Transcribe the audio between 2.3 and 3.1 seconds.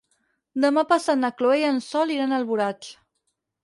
a Alboraig.